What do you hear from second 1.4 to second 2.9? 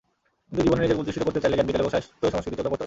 হলে জ্ঞান-বিজ্ঞান এবং সাহিত্য-সংস্কৃতির চর্চাও করতে হবে।